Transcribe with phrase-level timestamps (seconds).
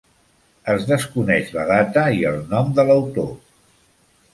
[0.75, 3.33] Es desconeix la data i el nom de l'autor.